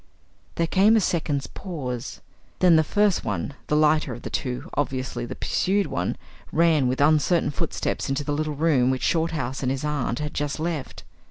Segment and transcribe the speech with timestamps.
[0.55, 2.21] There came a second's pause.
[2.57, 6.17] Then the first one, the lighter of the two, obviously the pursued one,
[6.51, 10.59] ran with uncertain footsteps into the little room which Shorthouse and his aunt had just
[10.59, 11.03] left.